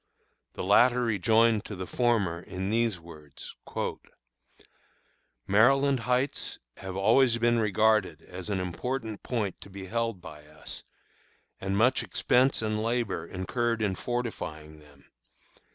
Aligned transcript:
The 0.53 0.63
latter 0.63 1.03
rejoined 1.03 1.63
to 1.65 1.75
the 1.75 1.85
former 1.85 2.39
in 2.41 2.71
these 2.71 2.99
words: 2.99 3.55
"Maryland 5.45 5.99
Heights 5.99 6.57
have 6.77 6.95
always 6.95 7.37
been 7.37 7.59
regarded 7.59 8.23
as 8.23 8.49
an 8.49 8.59
important 8.59 9.21
point 9.21 9.61
to 9.61 9.69
be 9.69 9.85
held 9.85 10.19
by 10.19 10.47
us, 10.47 10.83
and 11.59 11.77
much 11.77 12.01
expense 12.01 12.63
and 12.63 12.81
labor 12.81 13.27
incurred 13.27 13.83
in 13.83 13.93
fortifying 13.93 14.79
them. 14.79 15.05